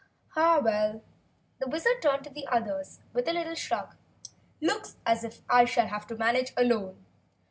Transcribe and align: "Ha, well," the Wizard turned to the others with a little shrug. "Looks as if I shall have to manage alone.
"Ha, 0.29 0.57
well," 0.57 1.03
the 1.59 1.67
Wizard 1.67 2.01
turned 2.01 2.23
to 2.23 2.31
the 2.31 2.47
others 2.47 3.01
with 3.13 3.27
a 3.27 3.33
little 3.33 3.53
shrug. 3.53 3.95
"Looks 4.59 4.97
as 5.05 5.23
if 5.23 5.43
I 5.47 5.65
shall 5.65 5.89
have 5.89 6.07
to 6.07 6.17
manage 6.17 6.53
alone. 6.57 7.05